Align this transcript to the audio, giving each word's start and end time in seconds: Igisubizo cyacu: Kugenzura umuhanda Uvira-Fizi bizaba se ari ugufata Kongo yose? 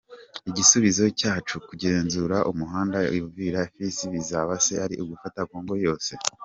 Igisubizo 0.49 1.05
cyacu: 1.19 1.55
Kugenzura 1.67 2.37
umuhanda 2.51 2.97
Uvira-Fizi 3.27 4.05
bizaba 4.13 4.53
se 4.65 4.73
ari 4.85 4.95
ugufata 5.03 5.39
Kongo 5.49 5.73
yose? 5.87 6.11